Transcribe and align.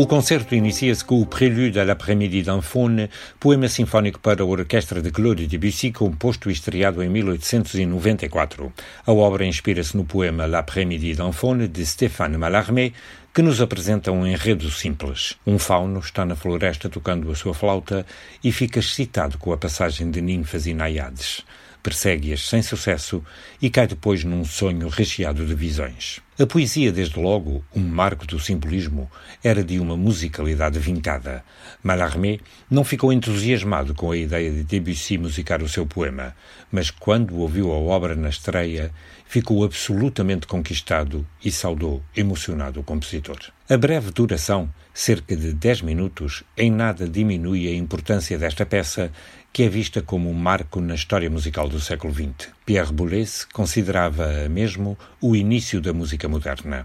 O 0.00 0.06
concerto 0.06 0.54
inicia-se 0.54 1.04
com 1.04 1.20
o 1.20 1.26
Prélude 1.26 1.78
à 1.78 1.84
l'après-midi 1.84 2.42
d'Anfone, 2.42 3.10
poema 3.38 3.68
sinfónico 3.68 4.18
para 4.18 4.42
a 4.42 4.46
orquestra 4.46 5.02
de 5.02 5.10
Claude 5.10 5.46
Debussy, 5.46 5.92
composto 5.92 6.48
e 6.48 6.54
estreado 6.54 7.02
em 7.02 7.10
1894. 7.10 8.72
A 9.04 9.12
obra 9.12 9.44
inspira-se 9.44 9.94
no 9.98 10.06
poema 10.06 10.46
L'après-midi 10.46 11.12
d'Anfone, 11.12 11.68
de 11.68 11.84
Stéphane 11.84 12.38
Mallarmé, 12.38 12.94
que 13.34 13.42
nos 13.42 13.60
apresenta 13.60 14.10
um 14.10 14.26
enredo 14.26 14.70
simples. 14.70 15.36
Um 15.46 15.58
fauno 15.58 16.00
está 16.00 16.24
na 16.24 16.34
floresta 16.34 16.88
tocando 16.88 17.30
a 17.30 17.34
sua 17.34 17.52
flauta 17.52 18.06
e 18.42 18.50
fica 18.50 18.78
excitado 18.78 19.36
com 19.36 19.52
a 19.52 19.58
passagem 19.58 20.10
de 20.10 20.22
ninfas 20.22 20.66
e 20.66 20.72
naiades 20.72 21.44
persegue-as 21.82 22.46
sem 22.46 22.62
sucesso 22.62 23.22
e 23.60 23.70
cai 23.70 23.86
depois 23.86 24.24
num 24.24 24.44
sonho 24.44 24.88
recheado 24.88 25.46
de 25.46 25.54
visões. 25.54 26.20
A 26.40 26.46
poesia, 26.46 26.90
desde 26.90 27.20
logo, 27.20 27.62
um 27.76 27.82
marco 27.82 28.26
do 28.26 28.40
simbolismo, 28.40 29.10
era 29.44 29.62
de 29.62 29.78
uma 29.78 29.94
musicalidade 29.94 30.78
vincada. 30.78 31.44
Mallarmé 31.82 32.38
não 32.70 32.82
ficou 32.82 33.12
entusiasmado 33.12 33.92
com 33.92 34.10
a 34.10 34.16
ideia 34.16 34.50
de 34.50 34.64
Debussy 34.64 35.18
musicar 35.18 35.62
o 35.62 35.68
seu 35.68 35.84
poema, 35.84 36.34
mas 36.72 36.90
quando 36.90 37.36
ouviu 37.36 37.70
a 37.70 37.76
obra 37.76 38.16
na 38.16 38.30
estreia, 38.30 38.90
ficou 39.26 39.62
absolutamente 39.62 40.46
conquistado 40.46 41.26
e 41.44 41.52
saudou 41.52 42.02
emocionado 42.16 42.80
o 42.80 42.84
compositor. 42.84 43.36
A 43.72 43.76
breve 43.76 44.10
duração, 44.10 44.68
cerca 44.92 45.36
de 45.36 45.52
dez 45.52 45.80
minutos, 45.80 46.42
em 46.56 46.72
nada 46.72 47.08
diminui 47.08 47.68
a 47.68 47.72
importância 47.72 48.36
desta 48.36 48.66
peça 48.66 49.12
que 49.52 49.62
é 49.62 49.68
vista 49.68 50.02
como 50.02 50.28
um 50.28 50.34
marco 50.34 50.80
na 50.80 50.96
história 50.96 51.30
musical 51.30 51.68
do 51.68 51.78
século 51.78 52.12
XX. 52.12 52.48
Pierre 52.66 52.92
Boulez 52.92 53.44
considerava 53.44 54.48
mesmo 54.48 54.98
o 55.20 55.36
início 55.36 55.80
da 55.80 55.92
música 55.92 56.28
moderna. 56.28 56.84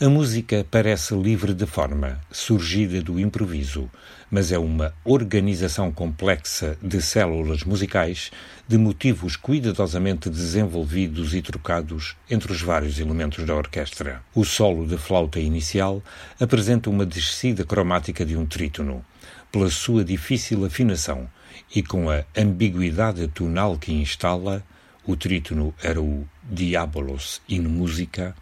A 0.00 0.08
música 0.08 0.64
parece 0.70 1.12
livre 1.12 1.52
de 1.52 1.66
forma, 1.66 2.20
surgida 2.30 3.02
do 3.02 3.18
improviso, 3.18 3.90
mas 4.30 4.52
é 4.52 4.58
uma 4.58 4.94
organização 5.04 5.90
complexa 5.90 6.78
de 6.80 7.02
células 7.02 7.64
musicais, 7.64 8.30
de 8.68 8.78
motivos 8.78 9.34
cuidadosamente 9.34 10.30
desenvolvidos 10.30 11.34
e 11.34 11.42
trocados 11.42 12.14
entre 12.30 12.52
os 12.52 12.62
vários 12.62 13.00
elementos 13.00 13.44
da 13.44 13.56
orquestra. 13.56 14.22
O 14.32 14.44
solo 14.44 14.86
de 14.86 14.96
flauta 14.96 15.40
inicial 15.40 16.00
apresenta 16.38 16.88
uma 16.88 17.04
descida 17.04 17.64
cromática 17.64 18.24
de 18.24 18.36
um 18.36 18.46
trítono. 18.46 19.04
Pela 19.50 19.68
sua 19.68 20.04
difícil 20.04 20.64
afinação, 20.64 21.28
e 21.74 21.82
com 21.82 22.08
a 22.08 22.22
ambiguidade 22.36 23.26
tonal 23.26 23.76
que 23.76 23.92
instala, 23.92 24.62
o 25.04 25.16
trítono 25.16 25.74
era 25.82 26.00
o 26.00 26.24
Diabolos 26.44 27.42
in 27.48 27.62
Música, 27.62 28.36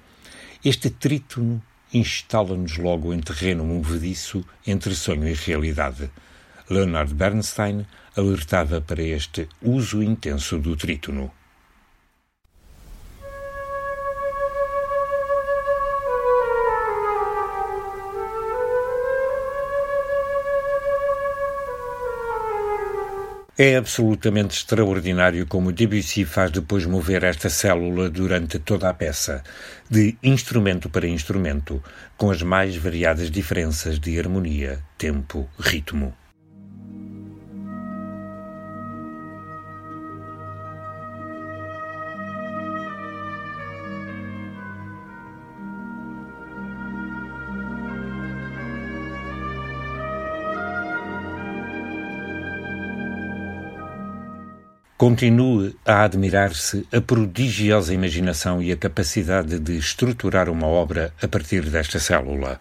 este 0.68 0.90
trítono 0.90 1.62
instala-nos 1.94 2.76
logo 2.76 3.14
em 3.14 3.20
terreno 3.20 3.64
movediço 3.64 4.44
entre 4.66 4.96
sonho 4.96 5.28
e 5.28 5.32
realidade. 5.32 6.10
Leonard 6.68 7.14
Bernstein 7.14 7.86
alertava 8.16 8.80
para 8.80 9.00
este 9.00 9.48
uso 9.62 10.02
intenso 10.02 10.58
do 10.58 10.74
trítono. 10.74 11.30
É 23.58 23.74
absolutamente 23.74 24.54
extraordinário 24.54 25.46
como 25.46 25.72
Debussy 25.72 26.26
faz 26.26 26.50
depois 26.50 26.84
mover 26.84 27.24
esta 27.24 27.48
célula 27.48 28.10
durante 28.10 28.58
toda 28.58 28.90
a 28.90 28.92
peça, 28.92 29.42
de 29.88 30.14
instrumento 30.22 30.90
para 30.90 31.08
instrumento, 31.08 31.82
com 32.18 32.30
as 32.30 32.42
mais 32.42 32.76
variadas 32.76 33.30
diferenças 33.30 33.98
de 33.98 34.18
harmonia, 34.18 34.84
tempo, 34.98 35.48
ritmo. 35.58 36.14
Continue 54.98 55.76
a 55.84 56.04
admirar-se 56.04 56.86
a 56.90 57.02
prodigiosa 57.02 57.92
imaginação 57.92 58.62
e 58.62 58.72
a 58.72 58.76
capacidade 58.78 59.58
de 59.58 59.76
estruturar 59.76 60.48
uma 60.48 60.66
obra 60.66 61.12
a 61.20 61.28
partir 61.28 61.68
desta 61.68 61.98
célula. 61.98 62.58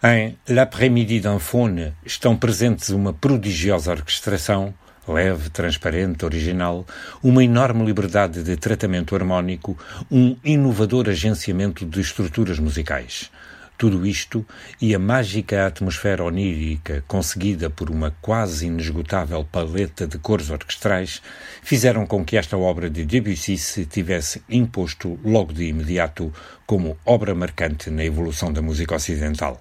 Em 0.00 0.36
L'après-midi 0.46 1.18
d'un 1.18 1.40
faune 1.40 1.92
estão 2.06 2.36
presentes 2.36 2.90
uma 2.90 3.12
prodigiosa 3.12 3.90
orquestração, 3.90 4.72
leve, 5.08 5.50
transparente, 5.50 6.24
original, 6.24 6.86
uma 7.20 7.42
enorme 7.42 7.84
liberdade 7.84 8.44
de 8.44 8.56
tratamento 8.56 9.16
harmónico, 9.16 9.76
um 10.08 10.36
inovador 10.44 11.08
agenciamento 11.08 11.84
de 11.84 12.00
estruturas 12.00 12.60
musicais. 12.60 13.28
Tudo 13.76 14.06
isto 14.06 14.46
e 14.80 14.94
a 14.94 15.00
mágica 15.00 15.66
atmosfera 15.66 16.22
onírica 16.22 17.02
conseguida 17.08 17.68
por 17.68 17.90
uma 17.90 18.14
quase 18.22 18.68
inesgotável 18.68 19.44
paleta 19.50 20.06
de 20.06 20.16
cores 20.16 20.48
orquestrais 20.48 21.20
fizeram 21.60 22.06
com 22.06 22.24
que 22.24 22.36
esta 22.36 22.56
obra 22.56 22.88
de 22.88 23.04
Debussy 23.04 23.58
se 23.58 23.84
tivesse 23.84 24.44
imposto 24.48 25.18
logo 25.24 25.52
de 25.52 25.64
imediato 25.64 26.32
como 26.64 26.96
obra 27.04 27.34
marcante 27.34 27.90
na 27.90 28.04
evolução 28.04 28.52
da 28.52 28.62
música 28.62 28.94
ocidental. 28.94 29.60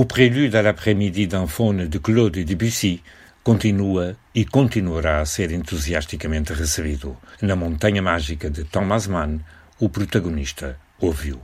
O 0.00 0.04
Prélude 0.04 0.54
à 0.54 0.62
l'après-midi 0.62 1.26
d'un 1.26 1.48
faune 1.48 1.88
de 1.88 1.98
Claude 1.98 2.38
Debussy 2.38 3.02
continua 3.42 4.14
e 4.32 4.44
continuará 4.44 5.20
a 5.20 5.26
ser 5.26 5.50
entusiasticamente 5.50 6.52
recebido. 6.52 7.16
Na 7.42 7.56
Montanha 7.56 8.00
Mágica 8.00 8.48
de 8.48 8.62
Thomas 8.62 9.08
Mann, 9.08 9.40
o 9.80 9.88
protagonista 9.88 10.78
ouviu. 11.00 11.40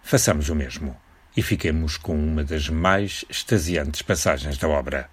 Façamos 0.00 0.48
o 0.48 0.54
mesmo 0.54 0.96
e 1.36 1.42
fiquemos 1.42 1.96
com 1.96 2.14
uma 2.16 2.44
das 2.44 2.68
mais 2.68 3.24
extasiantes 3.28 4.02
passagens 4.02 4.56
da 4.58 4.68
obra. 4.68 5.10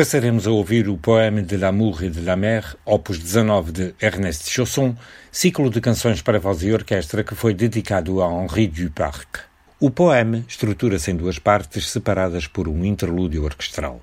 Passaremos 0.00 0.46
a 0.46 0.50
ouvir 0.50 0.88
o 0.88 0.96
Poème 0.96 1.42
de 1.42 1.56
l'amour 1.58 2.02
et 2.02 2.08
de 2.08 2.22
la 2.22 2.34
mer, 2.34 2.74
opus 2.86 3.18
19 3.18 3.70
de 3.70 3.94
Ernest 4.00 4.48
Chausson, 4.48 4.96
ciclo 5.30 5.68
de 5.68 5.78
canções 5.78 6.22
para 6.22 6.38
voz 6.38 6.62
e 6.62 6.72
orquestra 6.72 7.22
que 7.22 7.34
foi 7.34 7.52
dedicado 7.52 8.22
a 8.22 8.26
Henri 8.26 8.66
Duparc. 8.66 9.40
O 9.78 9.90
poema 9.90 10.42
estrutura-se 10.48 11.10
em 11.10 11.16
duas 11.16 11.38
partes 11.38 11.90
separadas 11.90 12.46
por 12.46 12.66
um 12.66 12.82
interlúdio 12.82 13.44
orquestral. 13.44 14.00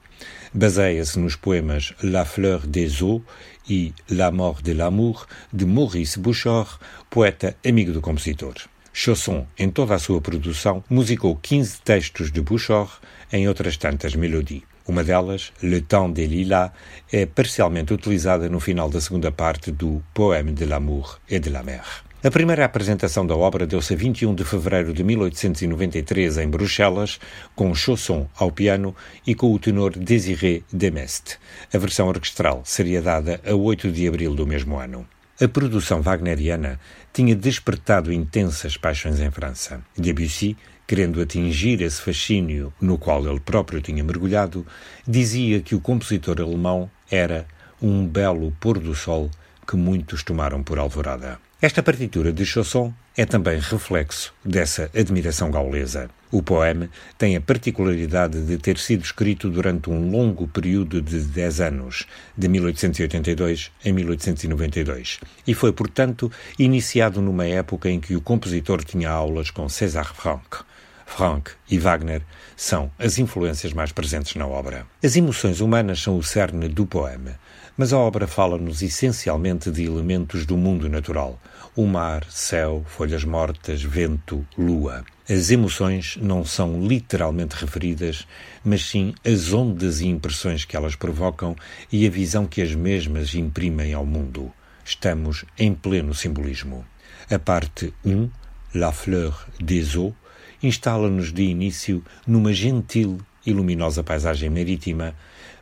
Baseia-se 0.53 1.17
nos 1.17 1.35
poemas 1.35 1.95
La 2.03 2.25
fleur 2.25 2.67
des 2.67 3.01
eaux 3.01 3.23
e 3.67 3.91
La 4.07 4.29
mort 4.29 4.61
de 4.61 4.73
l'amour, 4.73 5.25
de 5.51 5.65
Maurice 5.65 6.19
Bouchard, 6.19 6.77
poeta 7.09 7.55
amigo 7.65 7.91
do 7.91 8.01
compositor. 8.01 8.53
Chausson, 8.93 9.47
em 9.57 9.71
toda 9.71 9.95
a 9.95 9.99
sua 9.99 10.21
produção, 10.21 10.83
musicou 10.87 11.35
15 11.35 11.81
textos 11.81 12.31
de 12.31 12.39
Bouchard 12.39 12.91
em 13.33 13.47
outras 13.47 13.77
tantas 13.77 14.13
melodias. 14.13 14.76
Uma 14.87 15.03
delas, 15.03 15.51
Le 15.61 15.81
Temps 15.81 16.13
des 16.13 16.29
Lilas, 16.29 16.71
é 17.11 17.25
parcialmente 17.25 17.93
utilizada 17.93 18.47
no 18.47 18.59
final 18.59 18.89
da 18.89 19.01
segunda 19.01 19.31
parte 19.31 19.69
do 19.69 20.01
Poème 20.13 20.53
de 20.53 20.65
l'amour 20.65 21.19
et 21.29 21.39
de 21.39 21.49
la 21.49 21.61
mer. 21.61 21.83
A 22.23 22.31
primeira 22.31 22.65
apresentação 22.65 23.27
da 23.27 23.35
obra 23.35 23.67
deu-se 23.67 23.93
a 23.93 23.97
21 23.97 24.33
de 24.33 24.43
fevereiro 24.43 24.93
de 24.93 25.03
1893 25.03 26.37
em 26.37 26.47
Bruxelas, 26.49 27.19
com 27.53 27.75
Chausson 27.75 28.27
ao 28.35 28.51
piano 28.51 28.95
e 29.25 29.35
com 29.35 29.53
o 29.53 29.59
tenor 29.59 29.91
Désiré 29.91 30.61
Demeste. 30.71 31.37
A 31.73 31.77
versão 31.77 32.07
orquestral 32.07 32.61
seria 32.63 33.01
dada 33.01 33.41
a 33.45 33.53
8 33.53 33.91
de 33.91 34.07
abril 34.07 34.33
do 34.33 34.47
mesmo 34.47 34.79
ano. 34.79 35.05
A 35.39 35.47
produção 35.47 36.01
wagneriana 36.01 36.79
tinha 37.13 37.35
despertado 37.35 38.11
intensas 38.11 38.75
paixões 38.75 39.19
em 39.19 39.29
França. 39.29 39.81
Debussy 39.95 40.57
querendo 40.87 41.21
atingir 41.21 41.81
esse 41.81 42.01
fascínio 42.01 42.73
no 42.79 42.97
qual 42.97 43.27
ele 43.27 43.41
próprio 43.41 43.81
tinha 43.81 44.03
mergulhado, 44.03 44.65
dizia 45.05 45.59
que 45.59 45.75
o 45.75 45.81
compositor 45.81 46.39
alemão 46.39 46.89
era 47.11 47.45
um 47.81 48.07
belo 48.07 48.55
pôr 48.59 48.79
do 48.79 48.95
sol 48.95 49.29
que 49.67 49.75
muitos 49.75 50.23
tomaram 50.23 50.63
por 50.63 50.79
alvorada. 50.79 51.37
Esta 51.61 51.83
partitura 51.83 52.31
de 52.31 52.45
Chausson 52.45 52.93
é 53.15 53.25
também 53.25 53.59
reflexo 53.59 54.31
dessa 54.45 54.91
admiração 54.95 55.49
gaulesa. 55.49 56.07
O 56.31 56.43
poema 56.43 56.87
tem 57.17 57.35
a 57.35 57.41
particularidade 57.41 58.45
de 58.45 58.57
ter 58.59 58.77
sido 58.77 59.03
escrito 59.03 59.49
durante 59.49 59.89
um 59.89 60.11
longo 60.11 60.47
período 60.47 61.01
de 61.01 61.19
10 61.19 61.61
anos, 61.61 62.05
de 62.37 62.47
1882 62.47 63.71
a 63.83 63.91
1892, 63.91 65.19
e 65.47 65.53
foi, 65.55 65.71
portanto, 65.71 66.31
iniciado 66.59 67.21
numa 67.21 67.47
época 67.47 67.89
em 67.89 67.99
que 67.99 68.15
o 68.15 68.21
compositor 68.21 68.83
tinha 68.83 69.09
aulas 69.09 69.49
com 69.49 69.67
César 69.67 70.13
Franck. 70.13 70.59
Franck 71.07 71.51
e 71.67 71.79
Wagner 71.79 72.21
são 72.55 72.91
as 72.99 73.17
influências 73.17 73.73
mais 73.73 73.91
presentes 73.91 74.35
na 74.35 74.45
obra. 74.45 74.85
As 75.03 75.15
emoções 75.15 75.61
humanas 75.61 75.99
são 75.99 76.17
o 76.17 76.21
cerne 76.21 76.67
do 76.67 76.85
poema, 76.85 77.39
mas 77.75 77.93
a 77.93 77.97
obra 77.97 78.27
fala-nos 78.27 78.83
essencialmente 78.83 79.71
de 79.71 79.83
elementos 79.83 80.45
do 80.45 80.55
mundo 80.57 80.87
natural: 80.87 81.39
o 81.75 81.87
mar, 81.87 82.23
céu, 82.29 82.83
folhas 82.85 83.23
mortas, 83.23 83.81
vento, 83.81 84.45
lua. 84.55 85.03
As 85.27 85.49
emoções 85.49 86.17
não 86.21 86.45
são 86.45 86.85
literalmente 86.85 87.55
referidas, 87.55 88.27
mas 88.63 88.85
sim 88.85 89.15
as 89.25 89.53
ondas 89.53 90.01
e 90.01 90.07
impressões 90.07 90.65
que 90.65 90.75
elas 90.75 90.95
provocam 90.95 91.55
e 91.91 92.05
a 92.05 92.09
visão 92.09 92.45
que 92.45 92.61
as 92.61 92.75
mesmas 92.75 93.33
imprimem 93.33 93.93
ao 93.93 94.05
mundo. 94.05 94.51
Estamos 94.85 95.45
em 95.57 95.73
pleno 95.73 96.13
simbolismo. 96.13 96.85
A 97.31 97.39
parte 97.39 97.93
1, 98.05 98.29
La 98.75 98.91
Fleur 98.91 99.47
des 99.59 99.95
Eaux, 99.95 100.13
instala-nos 100.61 101.31
de 101.31 101.43
início 101.43 102.03
numa 102.25 102.53
gentil 102.53 103.19
e 103.45 103.53
luminosa 103.53 104.03
paisagem 104.03 104.49
marítima, 104.49 105.15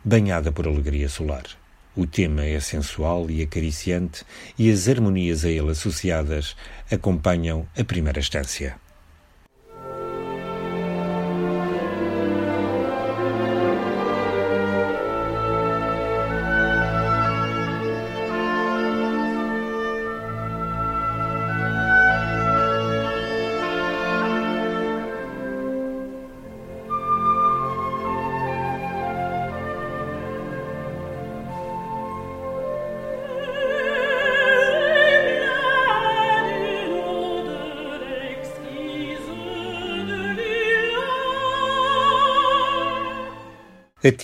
banhada 0.03 0.51
por 0.51 0.67
alegria 0.67 1.09
solar. 1.09 1.43
O 1.95 2.05
tema 2.05 2.43
é 2.43 2.59
sensual 2.59 3.29
e 3.29 3.41
acariciante 3.41 4.25
e 4.57 4.69
as 4.69 4.89
harmonias 4.89 5.45
a 5.45 5.49
ele 5.49 5.71
associadas 5.71 6.55
acompanham 6.91 7.65
a 7.77 7.83
primeira 7.83 8.19
estância. 8.19 8.75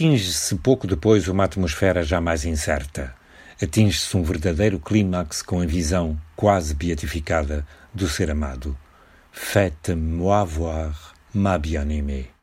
Atinge-se 0.01 0.55
pouco 0.55 0.87
depois 0.87 1.27
uma 1.27 1.43
atmosfera 1.43 2.01
já 2.01 2.19
mais 2.19 2.43
incerta. 2.43 3.13
Atinge-se 3.61 4.17
um 4.17 4.23
verdadeiro 4.23 4.79
clímax 4.79 5.43
com 5.43 5.61
a 5.61 5.65
visão 5.67 6.19
quase 6.35 6.73
beatificada 6.73 7.63
do 7.93 8.09
ser 8.09 8.31
amado. 8.31 8.75
Faites-moi 9.31 10.43
voir 10.43 11.13
ma 11.31 11.55
bien-aimée. 11.55 12.40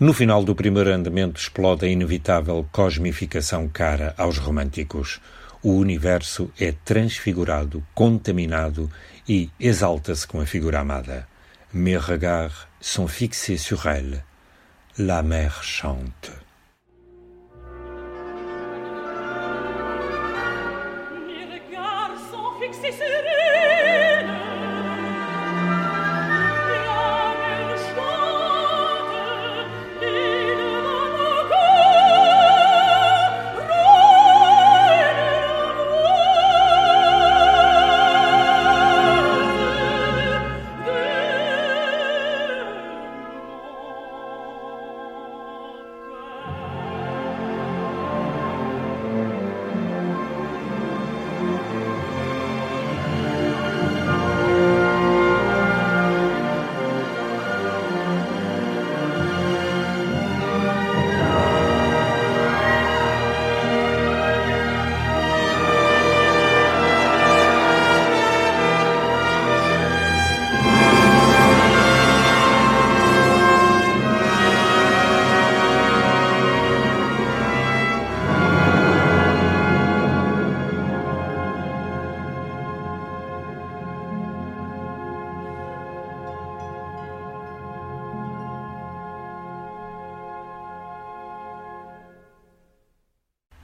No 0.00 0.14
final 0.14 0.42
do 0.42 0.54
primeiro 0.54 0.90
andamento 0.90 1.38
explode 1.38 1.84
a 1.84 1.88
inevitável 1.90 2.66
cosmificação 2.72 3.68
cara 3.68 4.14
aos 4.16 4.38
românticos. 4.38 5.20
O 5.62 5.72
universo 5.72 6.50
é 6.58 6.72
transfigurado, 6.72 7.86
contaminado 7.94 8.90
e 9.28 9.50
exalta-se 9.60 10.26
com 10.26 10.40
a 10.40 10.46
figura 10.46 10.80
amada. 10.80 11.28
Mes 11.70 12.02
regards 12.02 12.66
sont 12.80 13.08
fixés 13.08 13.60
sur 13.60 13.84
elle. 13.84 14.24
La 14.96 15.22
mer 15.22 15.62
chante. 15.62 16.39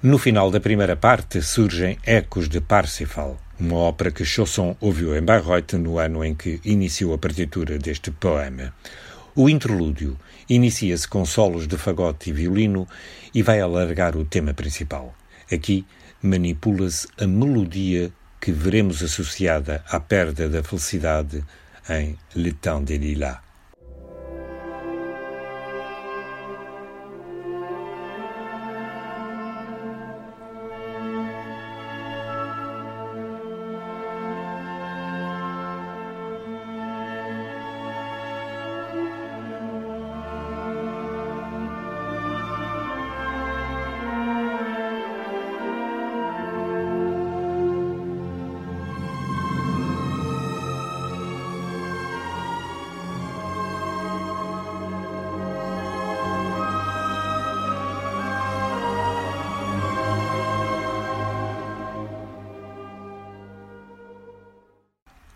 No 0.06 0.18
final 0.18 0.52
da 0.52 0.60
primeira 0.60 0.94
parte 0.94 1.42
surgem 1.42 1.98
ecos 2.06 2.48
de 2.48 2.60
Parsifal, 2.60 3.36
uma 3.58 3.74
ópera 3.74 4.12
que 4.12 4.24
Chausson 4.24 4.76
ouviu 4.80 5.16
em 5.16 5.20
Bayreuth 5.20 5.72
no 5.72 5.98
ano 5.98 6.24
em 6.24 6.32
que 6.32 6.60
iniciou 6.64 7.12
a 7.12 7.18
partitura 7.18 7.76
deste 7.76 8.12
poema. 8.12 8.72
O 9.34 9.48
interlúdio 9.48 10.16
inicia-se 10.48 11.08
com 11.08 11.24
solos 11.24 11.66
de 11.66 11.76
fagote 11.76 12.30
e 12.30 12.32
violino 12.32 12.86
e 13.34 13.42
vai 13.42 13.60
alargar 13.60 14.16
o 14.16 14.24
tema 14.24 14.54
principal. 14.54 15.12
Aqui 15.52 15.84
manipula-se 16.22 17.08
a 17.18 17.26
melodia 17.26 18.12
que 18.40 18.52
veremos 18.52 19.02
associada 19.02 19.82
à 19.88 19.98
perda 19.98 20.48
da 20.48 20.62
felicidade 20.62 21.42
em 21.90 22.16
Le 22.36 22.52
Temps 22.52 22.84
des 22.84 23.00
Lilas. 23.00 23.45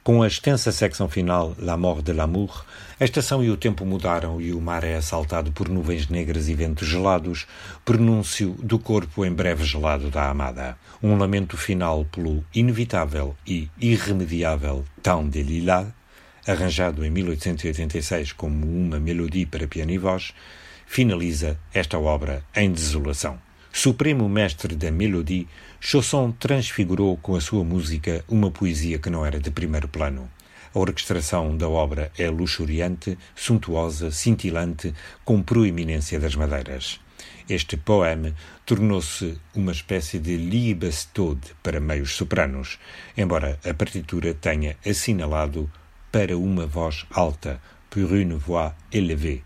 Com 0.03 0.23
a 0.23 0.27
extensa 0.27 0.73
secção 0.73 1.11
final, 1.11 1.55
La 1.59 1.77
Mort 1.77 2.03
de 2.03 2.15
l'Amour, 2.15 2.65
a 2.99 3.05
estação 3.05 3.45
e 3.45 3.51
o 3.51 3.57
tempo 3.57 3.85
mudaram 3.85 4.41
e 4.41 4.51
o 4.51 4.59
mar 4.59 4.83
é 4.83 4.97
assaltado 4.97 5.53
por 5.53 5.69
nuvens 5.69 6.09
negras 6.09 6.49
e 6.49 6.55
ventos 6.55 6.89
gelados, 6.89 7.47
pronúncio 7.85 8.57
do 8.63 8.79
corpo 8.79 9.27
em 9.27 9.31
breve 9.31 9.63
gelado 9.63 10.11
da 10.11 10.31
amada. 10.31 10.79
Um 11.03 11.19
lamento 11.19 11.55
final 11.55 12.07
pelo 12.07 12.43
inevitável 12.55 13.37
e 13.47 13.69
irremediável 13.79 14.87
Temps 15.03 15.31
de 15.31 15.43
Lilas, 15.43 15.89
arranjado 16.47 17.05
em 17.05 17.11
1886 17.11 18.33
como 18.33 18.67
uma 18.67 18.99
melodia 18.99 19.47
para 19.47 19.69
piano 19.69 19.91
e 19.91 19.99
voz, 19.99 20.33
finaliza 20.87 21.59
esta 21.75 21.99
obra 21.99 22.43
em 22.57 22.73
desolação. 22.73 23.50
Supremo 23.73 24.29
mestre 24.29 24.75
da 24.75 24.91
melodia, 24.91 25.47
Chausson 25.79 26.33
transfigurou 26.33 27.17
com 27.17 27.37
a 27.37 27.41
sua 27.41 27.65
música 27.65 28.25
uma 28.29 28.51
poesia 28.51 28.99
que 28.99 29.09
não 29.09 29.25
era 29.25 29.39
de 29.39 29.51
primeiro 29.51 29.89
plano. 29.89 30.29
A 30.75 30.79
orquestração 30.79 31.57
da 31.57 31.69
obra 31.69 32.11
é 32.19 32.29
luxuriante, 32.29 33.17
suntuosa, 33.35 34.11
cintilante, 34.11 34.93
com 35.25 35.41
proeminência 35.41 36.19
das 36.19 36.35
madeiras. 36.35 37.01
Este 37.49 37.77
poema 37.77 38.35
tornou-se 38.67 39.39
uma 39.55 39.73
espécie 39.73 40.19
de 40.19 40.37
Liebestod 40.37 41.41
para 41.63 41.81
meios 41.81 42.15
sopranos, 42.15 42.79
embora 43.17 43.59
a 43.65 43.73
partitura 43.73 44.35
tenha 44.35 44.77
assinalado 44.85 45.71
para 46.11 46.37
uma 46.37 46.67
voz 46.67 47.07
alta, 47.13 47.63
pour 47.89 48.13
une 48.13 48.35
voix 48.35 48.75
élevée, 48.93 49.43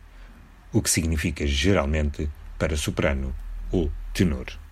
o 0.72 0.82
que 0.82 0.90
significa 0.90 1.46
geralmente 1.46 2.28
para 2.58 2.76
soprano 2.76 3.43
ou 3.74 3.90
tenor. 4.12 4.63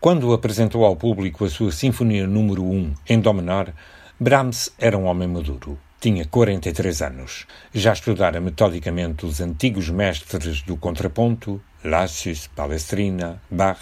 Quando 0.00 0.32
apresentou 0.32 0.84
ao 0.84 0.94
público 0.94 1.44
a 1.44 1.50
sua 1.50 1.72
Sinfonia 1.72 2.24
número 2.24 2.62
1 2.62 2.94
em 3.08 3.20
Dó 3.20 3.32
menor, 3.32 3.72
Brahms 4.18 4.72
era 4.78 4.96
um 4.96 5.06
homem 5.06 5.26
maduro. 5.26 5.76
Tinha 6.00 6.24
43 6.24 7.02
anos. 7.02 7.46
Já 7.74 7.94
estudara 7.94 8.40
metodicamente 8.40 9.26
os 9.26 9.40
antigos 9.40 9.90
mestres 9.90 10.62
do 10.62 10.76
contraponto, 10.76 11.60
Lassus, 11.82 12.46
Palestrina, 12.46 13.42
Bach, 13.50 13.80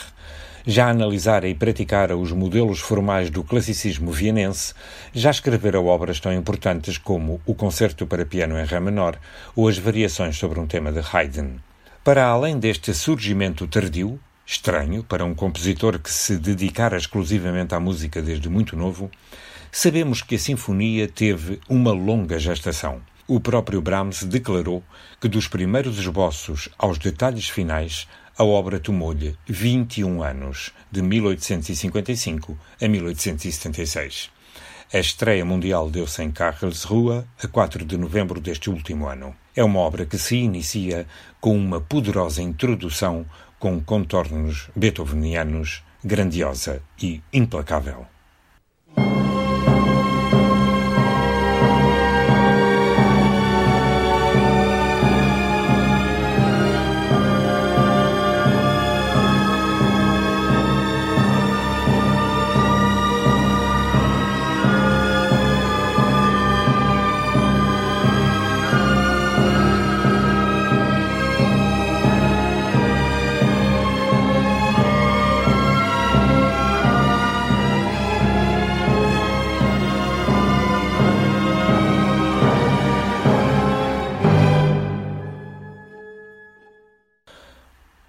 já 0.67 0.89
analisara 0.89 1.49
e 1.49 1.55
praticara 1.55 2.17
os 2.17 2.33
modelos 2.33 2.81
formais 2.81 3.29
do 3.29 3.45
classicismo 3.45 4.11
vienense, 4.11 4.73
já 5.13 5.31
escrevera 5.31 5.83
obras 5.83 6.19
tão 6.19 6.33
importantes 6.33 6.97
como 6.97 7.43
o 7.45 7.55
Concerto 7.55 8.07
para 8.07 8.25
Piano 8.25 8.59
em 8.59 8.65
Ré 8.65 8.81
menor 8.81 9.19
ou 9.55 9.69
as 9.69 9.77
variações 9.77 10.39
sobre 10.39 10.59
um 10.59 10.67
tema 10.67 10.91
de 10.91 11.01
Haydn. 11.13 11.59
Para 12.03 12.25
além 12.25 12.59
deste 12.59 12.95
surgimento 12.95 13.67
tardio, 13.67 14.19
estranho 14.47 15.03
para 15.03 15.25
um 15.25 15.35
compositor 15.35 15.99
que 15.99 16.13
se 16.13 16.37
dedicara 16.37 16.97
exclusivamente 16.97 17.75
à 17.75 17.81
música 17.81 18.23
desde 18.23 18.49
muito 18.49 18.77
novo, 18.77 19.11
sabemos 19.73 20.23
que 20.23 20.37
a 20.37 20.39
sinfonia 20.39 21.09
teve 21.09 21.61
uma 21.69 21.91
longa 21.91 22.39
gestação. 22.39 23.03
O 23.27 23.41
próprio 23.41 23.83
Brahms 23.83 24.23
declarou 24.23 24.85
que 25.21 25.27
dos 25.27 25.49
primeiros 25.49 25.99
esboços 25.99 26.69
aos 26.79 26.97
detalhes 26.97 27.49
finais, 27.49 28.07
a 28.39 28.45
obra 28.45 28.79
tomou-lhe 28.79 29.37
21 29.49 30.23
anos, 30.23 30.73
de 30.93 31.03
1855 31.03 32.57
a 32.81 32.87
1876. 32.87 34.31
A 34.93 34.99
estreia 34.99 35.45
mundial 35.45 35.91
deu-se 35.91 36.23
em 36.23 36.31
Karlsruhe 36.31 37.25
a 37.43 37.49
4 37.49 37.85
de 37.85 37.97
novembro 37.97 38.41
deste 38.41 38.71
último 38.71 39.09
ano. 39.09 39.35
É 39.57 39.65
uma 39.65 39.81
obra 39.81 40.07
que 40.07 40.17
se 40.17 40.37
inicia 40.37 41.09
com 41.41 41.57
uma 41.57 41.81
poderosa 41.81 42.41
introdução 42.41 43.27
com 43.59 43.81
contornos 43.81 44.71
beethovenianos, 44.77 45.83
grandiosa 46.05 46.83
e 47.01 47.21
implacável. 47.33 48.07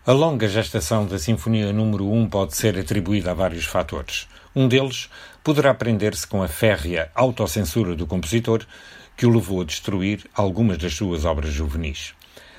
A 0.07 0.13
longa 0.13 0.47
gestação 0.47 1.05
da 1.05 1.19
Sinfonia 1.19 1.73
número 1.73 2.09
1 2.09 2.29
pode 2.29 2.55
ser 2.55 2.79
atribuída 2.79 3.31
a 3.31 3.33
vários 3.33 3.65
fatores. 3.65 4.25
Um 4.55 4.65
deles 4.65 5.09
poderá 5.43 5.73
prender-se 5.73 6.25
com 6.25 6.41
a 6.41 6.47
férrea 6.47 7.11
autocensura 7.13 7.93
do 7.93 8.07
compositor, 8.07 8.65
que 9.17 9.25
o 9.25 9.29
levou 9.29 9.59
a 9.59 9.65
destruir 9.65 10.23
algumas 10.33 10.77
das 10.77 10.93
suas 10.93 11.25
obras 11.25 11.51
juvenis. 11.51 12.13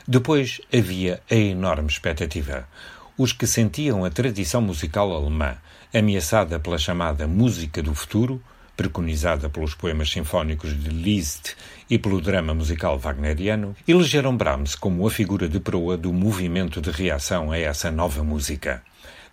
Depois 0.06 0.60
havia 0.70 1.22
a 1.30 1.34
enorme 1.34 1.88
expectativa. 1.88 2.68
Os 3.16 3.32
que 3.32 3.46
sentiam 3.46 4.04
a 4.04 4.10
tradição 4.10 4.60
musical 4.60 5.10
alemã 5.10 5.56
ameaçada 5.94 6.60
pela 6.60 6.76
chamada 6.76 7.26
música 7.26 7.82
do 7.82 7.94
futuro, 7.94 8.42
preconizada 8.76 9.48
pelos 9.48 9.74
poemas 9.74 10.10
sinfónicos 10.10 10.78
de 10.78 10.90
Liszt 10.90 11.56
e 11.90 11.98
pelo 11.98 12.20
drama 12.20 12.54
musical 12.54 12.98
wagneriano, 12.98 13.74
elegeram 13.86 14.36
Brahms 14.36 14.74
como 14.74 15.06
a 15.06 15.10
figura 15.10 15.48
de 15.48 15.60
proa 15.60 15.96
do 15.96 16.12
movimento 16.12 16.80
de 16.80 16.90
reação 16.90 17.50
a 17.50 17.58
essa 17.58 17.90
nova 17.90 18.22
música. 18.22 18.82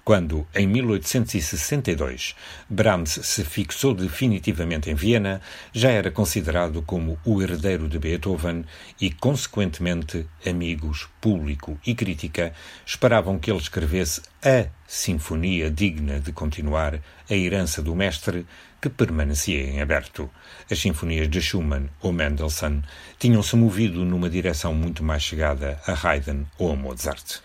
Quando, 0.06 0.48
em 0.54 0.68
1862, 0.68 2.36
Brahms 2.70 3.20
se 3.24 3.44
fixou 3.44 3.96
definitivamente 3.96 4.88
em 4.88 4.94
Viena, 4.94 5.42
já 5.74 5.90
era 5.90 6.12
considerado 6.12 6.84
como 6.84 7.18
o 7.26 7.42
herdeiro 7.42 7.90
de 7.90 7.98
Beethoven 7.98 8.66
e, 9.02 9.10
consequentemente, 9.10 10.28
amigos, 10.46 11.10
público 11.20 11.80
e 11.84 11.96
crítica 11.96 12.54
esperavam 12.86 13.40
que 13.40 13.50
ele 13.50 13.58
escrevesse 13.58 14.22
a 14.44 14.68
sinfonia 14.86 15.72
digna 15.72 16.20
de 16.20 16.32
continuar 16.32 17.02
a 17.28 17.34
herança 17.34 17.82
do 17.82 17.96
mestre 17.96 18.46
que 18.80 18.90
permanecia 18.90 19.64
em 19.64 19.82
aberto. 19.82 20.30
As 20.70 20.78
sinfonias 20.78 21.28
de 21.28 21.42
Schumann 21.42 21.90
ou 22.00 22.14
Mendelssohn 22.14 22.84
tinham-se 23.18 23.56
movido 23.56 24.06
numa 24.06 24.30
direção 24.30 24.72
muito 24.72 25.04
mais 25.04 25.24
chegada 25.24 25.82
a 25.88 25.94
Haydn 25.94 26.46
ou 26.60 26.74
a 26.74 26.76
Mozart. 26.76 27.42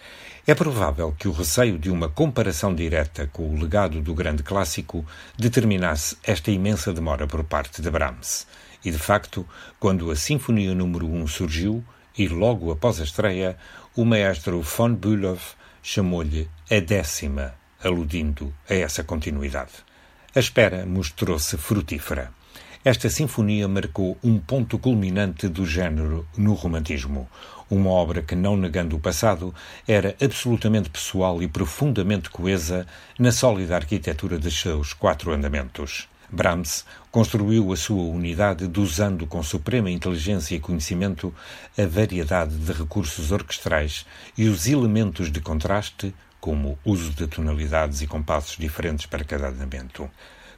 É 0.51 0.55
provável 0.57 1.15
que 1.17 1.29
o 1.29 1.31
receio 1.31 1.79
de 1.79 1.93
uma 1.93 2.09
comparação 2.09 2.75
direta 2.75 3.31
com 3.33 3.49
o 3.49 3.57
legado 3.57 4.01
do 4.01 4.13
grande 4.13 4.43
clássico 4.43 5.07
determinasse 5.39 6.17
esta 6.25 6.51
imensa 6.51 6.93
demora 6.93 7.25
por 7.25 7.45
parte 7.45 7.81
de 7.81 7.89
Brahms. 7.89 8.49
E, 8.85 8.91
de 8.91 8.99
facto, 8.99 9.47
quando 9.79 10.11
a 10.11 10.17
Sinfonia 10.17 10.75
número 10.75 11.07
1 11.07 11.29
surgiu, 11.29 11.85
e 12.19 12.27
logo 12.27 12.73
após 12.73 13.01
a 13.01 13.05
estreia, 13.05 13.57
o 13.95 14.05
maestro 14.05 14.61
von 14.61 14.93
Bülow 14.93 15.39
chamou-lhe 15.85 16.51
a 16.69 16.81
décima, 16.81 17.55
aludindo 17.81 18.53
a 18.69 18.75
essa 18.75 19.05
continuidade. 19.05 19.71
A 20.35 20.41
espera 20.41 20.85
mostrou-se 20.85 21.57
frutífera. 21.59 22.33
Esta 22.83 23.11
sinfonia 23.11 23.69
marcou 23.69 24.17
um 24.25 24.39
ponto 24.39 24.79
culminante 24.79 25.47
do 25.49 25.67
género 25.67 26.27
no 26.35 26.55
romantismo, 26.55 27.29
uma 27.69 27.91
obra 27.91 28.23
que, 28.23 28.35
não 28.35 28.57
negando 28.57 28.97
o 28.97 28.99
passado, 28.99 29.55
era 29.87 30.17
absolutamente 30.19 30.89
pessoal 30.89 31.43
e 31.43 31.47
profundamente 31.47 32.31
coesa 32.31 32.87
na 33.19 33.33
sólida 33.33 33.77
arquitetura 33.77 34.39
de 34.39 34.51
seus 34.51 34.95
quatro 34.95 35.31
andamentos. 35.31 36.09
Brahms 36.31 36.87
construiu 37.11 37.71
a 37.71 37.77
sua 37.77 38.03
unidade 38.03 38.67
dosando 38.67 39.27
com 39.27 39.43
suprema 39.43 39.91
inteligência 39.91 40.55
e 40.55 40.61
conhecimento 40.61 41.35
a 41.77 41.85
variedade 41.85 42.57
de 42.57 42.73
recursos 42.73 43.31
orquestrais 43.31 44.07
e 44.39 44.49
os 44.49 44.67
elementos 44.67 45.31
de 45.31 45.43
contraste, 45.43 46.15
como 46.41 46.79
uso 46.83 47.11
de 47.11 47.27
tonalidades 47.27 48.01
e 48.01 48.07
compassos 48.07 48.57
diferentes 48.57 49.05
para 49.05 49.23
cada 49.23 49.49
andamento. 49.49 50.09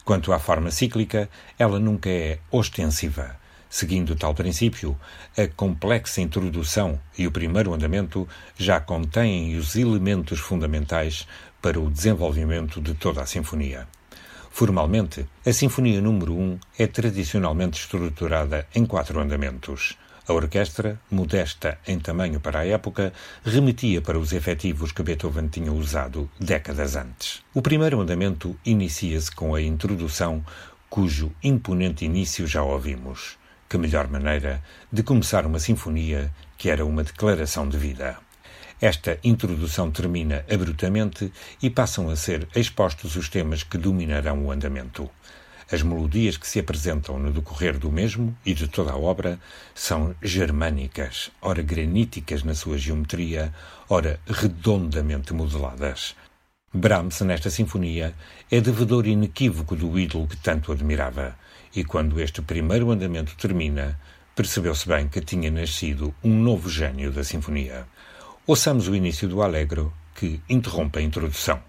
Quanto 0.04 0.32
à 0.32 0.38
forma 0.38 0.70
cíclica, 0.70 1.28
ela 1.58 1.78
nunca 1.78 2.10
é 2.10 2.38
ostensiva. 2.50 3.36
Seguindo 3.68 4.14
tal 4.16 4.34
princípio, 4.34 4.98
a 5.36 5.46
complexa 5.48 6.20
introdução 6.20 7.00
e 7.16 7.26
o 7.26 7.30
primeiro 7.30 7.72
andamento 7.72 8.28
já 8.56 8.78
contêm 8.80 9.56
os 9.56 9.76
elementos 9.76 10.40
fundamentais 10.40 11.26
para 11.62 11.80
o 11.80 11.90
desenvolvimento 11.90 12.80
de 12.80 12.92
toda 12.94 13.22
a 13.22 13.26
sinfonia. 13.26 13.86
Formalmente, 14.50 15.26
a 15.46 15.52
Sinfonia 15.52 16.02
número 16.02 16.34
1 16.34 16.58
é 16.78 16.86
tradicionalmente 16.86 17.80
estruturada 17.80 18.66
em 18.74 18.84
quatro 18.84 19.18
andamentos. 19.18 19.96
A 20.28 20.32
orquestra, 20.32 21.00
modesta 21.10 21.78
em 21.84 21.98
tamanho 21.98 22.38
para 22.38 22.60
a 22.60 22.66
época, 22.66 23.12
remetia 23.44 24.00
para 24.00 24.18
os 24.18 24.32
efetivos 24.32 24.92
que 24.92 25.02
Beethoven 25.02 25.48
tinha 25.48 25.72
usado 25.72 26.30
décadas 26.38 26.94
antes. 26.94 27.42
O 27.52 27.60
primeiro 27.60 28.00
andamento 28.00 28.56
inicia-se 28.64 29.32
com 29.32 29.52
a 29.52 29.60
introdução, 29.60 30.44
cujo 30.88 31.32
imponente 31.42 32.04
início 32.04 32.46
já 32.46 32.62
ouvimos. 32.62 33.36
Que 33.68 33.76
melhor 33.76 34.06
maneira 34.06 34.62
de 34.92 35.02
começar 35.02 35.44
uma 35.44 35.58
sinfonia 35.58 36.32
que 36.56 36.70
era 36.70 36.86
uma 36.86 37.02
declaração 37.02 37.68
de 37.68 37.76
vida. 37.76 38.16
Esta 38.80 39.18
introdução 39.24 39.90
termina 39.90 40.44
abruptamente 40.48 41.32
e 41.60 41.70
passam 41.70 42.10
a 42.10 42.16
ser 42.16 42.46
expostos 42.54 43.16
os 43.16 43.28
temas 43.28 43.62
que 43.62 43.78
dominarão 43.78 44.44
o 44.44 44.52
andamento. 44.52 45.08
As 45.72 45.82
melodias 45.82 46.36
que 46.36 46.46
se 46.46 46.60
apresentam 46.60 47.18
no 47.18 47.32
decorrer 47.32 47.78
do 47.78 47.90
mesmo 47.90 48.36
e 48.44 48.52
de 48.52 48.68
toda 48.68 48.92
a 48.92 48.98
obra 48.98 49.40
são 49.74 50.14
germânicas, 50.22 51.30
ora 51.40 51.62
graníticas 51.62 52.42
na 52.42 52.54
sua 52.54 52.76
geometria, 52.76 53.54
ora 53.88 54.20
redondamente 54.26 55.32
modeladas. 55.32 56.14
Brahms, 56.74 57.22
nesta 57.22 57.48
sinfonia, 57.48 58.12
é 58.50 58.60
devedor 58.60 59.06
inequívoco 59.06 59.74
do 59.74 59.98
ídolo 59.98 60.28
que 60.28 60.36
tanto 60.36 60.72
admirava 60.72 61.38
e 61.74 61.82
quando 61.82 62.20
este 62.20 62.42
primeiro 62.42 62.90
andamento 62.90 63.34
termina, 63.34 63.98
percebeu-se 64.36 64.86
bem 64.86 65.08
que 65.08 65.22
tinha 65.22 65.50
nascido 65.50 66.14
um 66.22 66.38
novo 66.38 66.68
gênio 66.68 67.10
da 67.10 67.24
sinfonia. 67.24 67.86
Ouçamos 68.46 68.88
o 68.88 68.94
início 68.94 69.26
do 69.26 69.40
Allegro, 69.40 69.90
que 70.14 70.38
interrompe 70.50 70.98
a 70.98 71.02
introdução. 71.02 71.62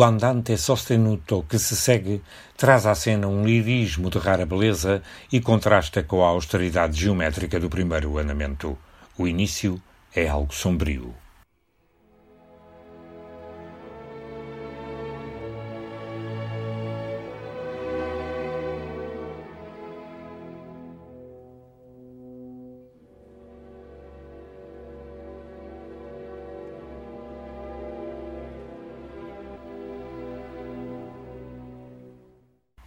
O 0.00 0.02
andante 0.02 0.56
sostenuto 0.56 1.44
que 1.46 1.58
se 1.58 1.76
segue 1.76 2.22
traz 2.56 2.86
à 2.86 2.94
cena 2.94 3.28
um 3.28 3.44
lirismo 3.44 4.08
de 4.08 4.16
rara 4.16 4.46
beleza 4.46 5.02
e 5.30 5.42
contrasta 5.42 6.02
com 6.02 6.24
a 6.24 6.28
austeridade 6.28 6.98
geométrica 6.98 7.60
do 7.60 7.68
primeiro 7.68 8.16
andamento. 8.16 8.78
O 9.18 9.28
início 9.28 9.78
é 10.16 10.26
algo 10.26 10.54
sombrio. 10.54 11.14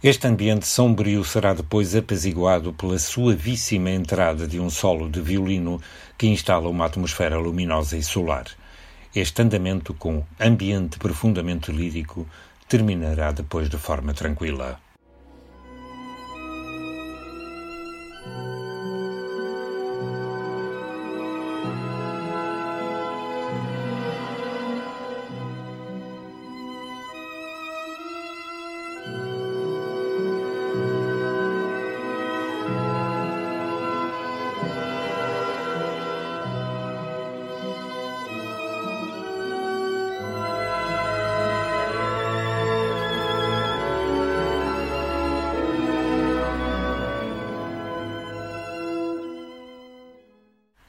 Este 0.06 0.26
ambiente 0.26 0.66
sombrio 0.66 1.24
será 1.24 1.54
depois 1.54 1.96
apaziguado 1.96 2.74
pela 2.74 2.98
suavíssima 2.98 3.88
entrada 3.88 4.46
de 4.46 4.60
um 4.60 4.68
solo 4.68 5.08
de 5.08 5.18
violino 5.18 5.80
que 6.18 6.26
instala 6.26 6.68
uma 6.68 6.84
atmosfera 6.84 7.38
luminosa 7.38 7.96
e 7.96 8.02
solar. 8.02 8.44
Este 9.16 9.40
andamento, 9.40 9.94
com 9.94 10.22
ambiente 10.38 10.98
profundamente 10.98 11.72
lírico, 11.72 12.26
terminará 12.68 13.32
depois 13.32 13.70
de 13.70 13.78
forma 13.78 14.12
tranquila. 14.12 14.78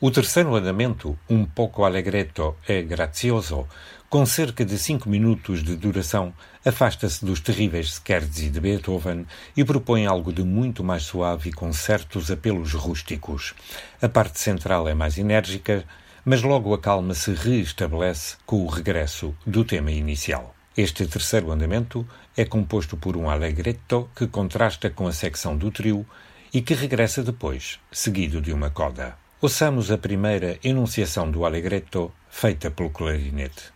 O 0.05 0.11
terceiro 0.11 0.55
andamento, 0.55 1.17
um 1.27 1.45
pouco 1.45 1.83
allegretto 1.83 2.55
e 2.69 2.83
grazioso, 2.83 3.67
com 4.07 4.23
cerca 4.23 4.63
de 4.63 4.77
cinco 4.77 5.09
minutos 5.09 5.63
de 5.63 5.75
duração, 5.75 6.31
afasta-se 6.63 7.25
dos 7.25 7.39
terríveis 7.39 7.95
scherzi 7.95 8.51
de 8.51 8.59
Beethoven 8.59 9.25
e 9.57 9.65
propõe 9.65 10.05
algo 10.05 10.31
de 10.31 10.43
muito 10.43 10.83
mais 10.83 11.01
suave 11.01 11.49
e 11.49 11.51
com 11.51 11.73
certos 11.73 12.29
apelos 12.29 12.73
rústicos. 12.73 13.55
A 13.99 14.07
parte 14.07 14.39
central 14.39 14.87
é 14.87 14.93
mais 14.93 15.17
enérgica, 15.17 15.83
mas 16.23 16.43
logo 16.43 16.71
a 16.75 16.77
calma 16.77 17.15
se 17.15 17.33
reestabelece 17.33 18.37
com 18.45 18.63
o 18.63 18.67
regresso 18.67 19.35
do 19.43 19.65
tema 19.65 19.89
inicial. 19.89 20.53
Este 20.77 21.07
terceiro 21.07 21.51
andamento 21.51 22.07
é 22.37 22.45
composto 22.45 22.95
por 22.95 23.17
um 23.17 23.27
allegretto 23.27 24.07
que 24.15 24.27
contrasta 24.27 24.87
com 24.87 25.07
a 25.07 25.11
secção 25.11 25.57
do 25.57 25.71
trio 25.71 26.05
e 26.53 26.61
que 26.61 26.75
regressa 26.75 27.23
depois, 27.23 27.79
seguido 27.91 28.39
de 28.39 28.53
uma 28.53 28.69
coda. 28.69 29.24
Ouçamos 29.45 29.91
a 29.91 29.97
primeira 29.99 30.57
enunciação 30.63 31.29
do 31.29 31.45
allegretto 31.45 32.11
feita 32.27 32.71
pelo 32.71 32.89
clarinete. 32.89 33.71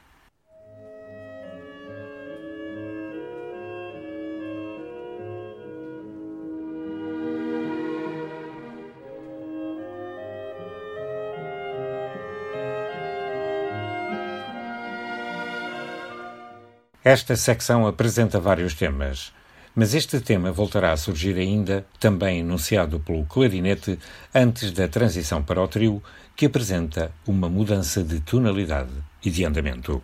Esta 17.03 17.35
secção 17.35 17.85
apresenta 17.85 18.39
vários 18.39 18.73
temas, 18.73 19.31
mas 19.75 19.93
este 19.93 20.19
tema 20.19 20.51
voltará 20.51 20.91
a 20.91 20.97
surgir 20.97 21.37
ainda, 21.37 21.85
também 21.99 22.39
enunciado 22.39 22.99
pelo 22.99 23.25
clarinete, 23.25 23.99
antes 24.33 24.71
da 24.71 24.87
transição 24.87 25.43
para 25.43 25.61
o 25.61 25.67
trio, 25.67 26.03
que 26.35 26.45
apresenta 26.45 27.11
uma 27.27 27.49
mudança 27.49 28.03
de 28.03 28.19
tonalidade 28.19 28.91
e 29.23 29.29
de 29.29 29.45
andamento. 29.45 30.01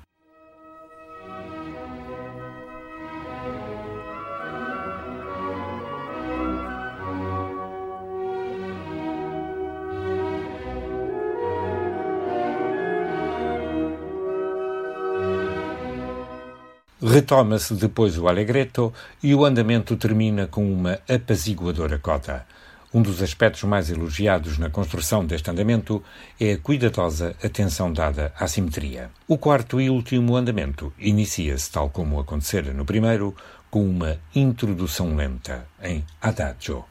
Retoma-se 17.15 17.73
depois 17.75 18.17
o 18.17 18.27
allegretto 18.27 18.93
e 19.23 19.33
o 19.33 19.45
andamento 19.45 19.95
termina 19.95 20.47
com 20.47 20.69
uma 20.69 20.99
apaziguadora 21.07 21.97
cota. 21.97 22.45
Um 22.93 23.01
dos 23.01 23.21
aspectos 23.21 23.63
mais 23.63 23.89
elogiados 23.89 24.57
na 24.57 24.69
construção 24.69 25.25
deste 25.25 25.49
andamento 25.49 26.03
é 26.37 26.51
a 26.51 26.57
cuidadosa 26.57 27.33
atenção 27.41 27.93
dada 27.93 28.33
à 28.37 28.49
simetria. 28.49 29.11
O 29.29 29.37
quarto 29.37 29.79
e 29.79 29.89
último 29.89 30.35
andamento 30.35 30.91
inicia-se, 30.99 31.71
tal 31.71 31.89
como 31.89 32.19
acontecera 32.19 32.73
no 32.73 32.83
primeiro, 32.83 33.33
com 33.71 33.89
uma 33.89 34.17
introdução 34.35 35.15
lenta 35.15 35.65
em 35.81 36.03
adagio. 36.21 36.83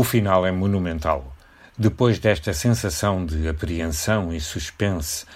O 0.00 0.04
final 0.04 0.46
é 0.46 0.52
monumental. 0.52 1.36
Depois 1.76 2.20
desta 2.20 2.54
sensação 2.54 3.26
de 3.26 3.48
apreensão 3.48 4.32
e 4.32 4.40
suspense, 4.40 5.26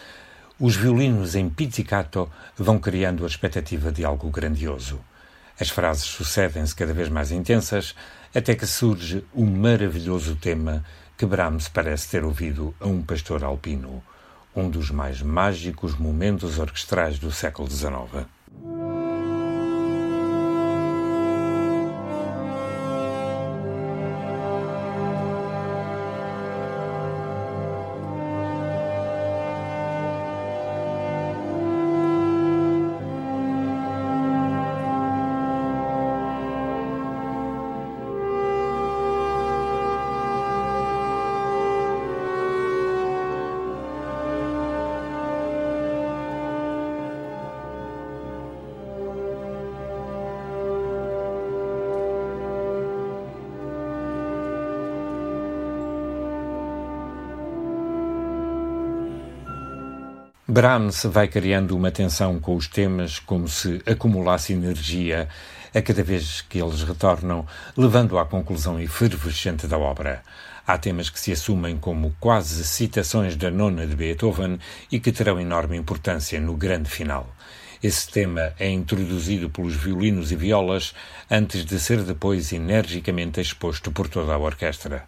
os 0.57 0.77
violinos 0.77 1.35
em 1.35 1.51
pizzicato 1.51 2.31
vão 2.57 2.79
criando 2.79 3.25
a 3.25 3.27
expectativa 3.27 3.90
de 3.90 4.05
algo 4.05 4.31
grandioso. 4.31 5.01
As 5.59 5.68
frases 5.68 6.05
sucedem-se 6.05 6.77
cada 6.77 6.94
vez 6.94 7.09
mais 7.09 7.33
intensas, 7.33 7.96
até 8.33 8.55
que 8.55 8.64
surge 8.64 9.25
o 9.35 9.44
maravilhoso 9.44 10.37
tema 10.37 10.85
que 11.18 11.27
Brahms 11.27 11.66
parece 11.66 12.11
ter 12.11 12.22
ouvido 12.22 12.72
a 12.79 12.87
um 12.87 13.03
pastor 13.03 13.42
alpino, 13.42 14.01
um 14.55 14.70
dos 14.70 14.92
mais 14.92 15.20
mágicos 15.20 15.98
momentos 15.98 16.61
orquestrais 16.61 17.18
do 17.18 17.33
século 17.33 17.68
XIX. 17.68 18.29
Brahms 60.53 61.05
vai 61.05 61.29
criando 61.29 61.75
uma 61.75 61.91
tensão 61.91 62.38
com 62.38 62.55
os 62.55 62.67
temas 62.69 63.19
como 63.19 63.49
se 63.49 63.81
acumulasse 63.87 64.53
energia 64.53 65.27
a 65.75 65.81
cada 65.81 66.03
vez 66.03 66.43
que 66.43 66.62
eles 66.62 66.83
retornam, 66.83 67.47
levando 67.75 68.19
à 68.19 68.27
conclusão 68.27 68.79
efervescente 68.79 69.67
da 69.67 69.79
obra. 69.79 70.23
Há 70.67 70.77
temas 70.77 71.09
que 71.09 71.19
se 71.19 71.33
assumem 71.33 71.79
como 71.79 72.15
quase 72.21 72.65
citações 72.65 73.35
da 73.35 73.51
nona 73.51 73.87
de 73.87 73.97
Beethoven 73.97 74.59
e 74.91 75.01
que 75.01 75.11
terão 75.11 75.41
enorme 75.41 75.79
importância 75.79 76.38
no 76.38 76.55
grande 76.55 76.91
final. 76.91 77.35
Esse 77.83 78.11
tema 78.11 78.53
é 78.59 78.69
introduzido 78.69 79.49
pelos 79.49 79.75
violinos 79.75 80.33
e 80.33 80.37
violas 80.37 80.93
antes 81.31 81.65
de 81.65 81.81
ser 81.81 82.03
depois 82.03 82.53
energicamente 82.53 83.41
exposto 83.41 83.91
por 83.91 84.07
toda 84.07 84.35
a 84.35 84.38
orquestra. 84.38 85.05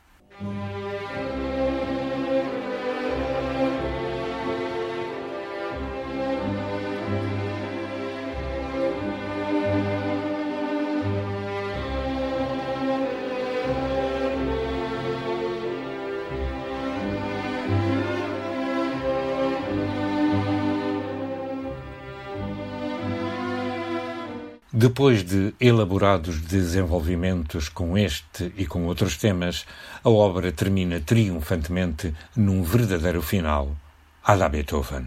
Depois 24.87 25.25
de 25.25 25.55
elaborados 25.59 26.42
desenvolvimentos 26.42 27.70
com 27.70 27.97
este 27.97 28.53
e 28.55 28.66
com 28.66 28.85
outros 28.85 29.16
temas, 29.16 29.64
a 30.05 30.11
obra 30.11 30.53
termina 30.53 31.01
triunfantemente 31.01 32.12
num 32.37 32.62
verdadeiro 32.62 33.23
final 33.23 33.75
à 34.23 34.35
la 34.35 34.47
Beethoven. 34.47 35.07